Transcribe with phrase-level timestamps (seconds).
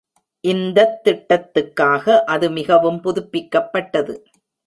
[0.43, 4.15] இந்தத் திட்டத்துக்காக அது மிகவும் புதுப்பிக்கப்பட்டது.